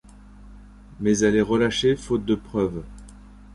[0.99, 2.83] Mais elle est relâchée faute de preuves.